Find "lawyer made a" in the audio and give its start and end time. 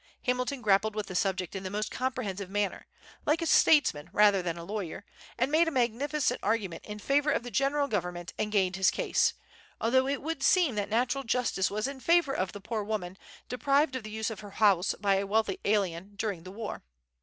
4.63-5.69